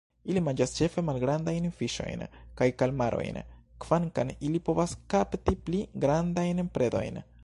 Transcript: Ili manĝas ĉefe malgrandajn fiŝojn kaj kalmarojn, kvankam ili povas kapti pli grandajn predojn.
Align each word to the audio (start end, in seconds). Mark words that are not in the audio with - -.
Ili 0.33 0.41
manĝas 0.45 0.71
ĉefe 0.77 1.01
malgrandajn 1.09 1.67
fiŝojn 1.81 2.23
kaj 2.61 2.67
kalmarojn, 2.79 3.37
kvankam 3.85 4.31
ili 4.49 4.63
povas 4.71 4.97
kapti 5.15 5.55
pli 5.69 5.83
grandajn 6.07 6.63
predojn. 6.79 7.21